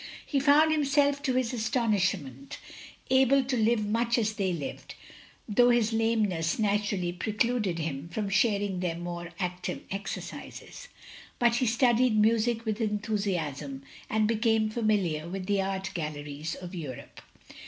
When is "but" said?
11.37-11.57